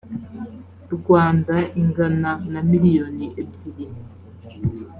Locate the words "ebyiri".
3.41-3.85